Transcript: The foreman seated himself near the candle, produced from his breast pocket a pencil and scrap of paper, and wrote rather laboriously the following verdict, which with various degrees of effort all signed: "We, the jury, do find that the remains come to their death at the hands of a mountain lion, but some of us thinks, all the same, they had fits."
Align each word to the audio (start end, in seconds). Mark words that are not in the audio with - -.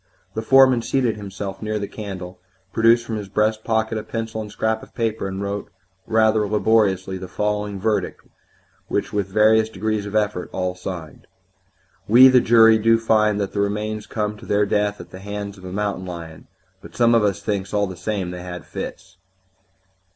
The 0.33 0.41
foreman 0.41 0.81
seated 0.81 1.15
himself 1.17 1.61
near 1.61 1.77
the 1.77 1.87
candle, 1.87 2.39
produced 2.73 3.05
from 3.05 3.17
his 3.17 3.29
breast 3.29 3.63
pocket 3.63 3.99
a 3.99 4.03
pencil 4.03 4.41
and 4.41 4.51
scrap 4.51 4.81
of 4.81 4.95
paper, 4.95 5.27
and 5.27 5.43
wrote 5.43 5.69
rather 6.07 6.47
laboriously 6.47 7.19
the 7.19 7.27
following 7.27 7.79
verdict, 7.79 8.21
which 8.87 9.13
with 9.13 9.27
various 9.27 9.69
degrees 9.69 10.07
of 10.07 10.15
effort 10.15 10.49
all 10.51 10.73
signed: 10.73 11.27
"We, 12.07 12.29
the 12.29 12.41
jury, 12.41 12.79
do 12.79 12.97
find 12.97 13.39
that 13.39 13.53
the 13.53 13.59
remains 13.61 14.07
come 14.07 14.37
to 14.37 14.45
their 14.47 14.65
death 14.65 14.99
at 14.99 15.11
the 15.11 15.19
hands 15.19 15.59
of 15.59 15.65
a 15.65 15.71
mountain 15.71 16.07
lion, 16.07 16.47
but 16.81 16.95
some 16.95 17.13
of 17.13 17.23
us 17.23 17.43
thinks, 17.43 17.71
all 17.71 17.85
the 17.85 17.95
same, 17.95 18.31
they 18.31 18.41
had 18.41 18.65
fits." 18.65 19.17